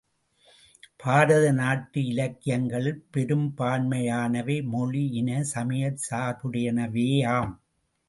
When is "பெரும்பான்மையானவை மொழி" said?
3.13-5.05